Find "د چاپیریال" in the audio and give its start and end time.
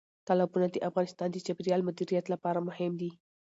1.31-1.81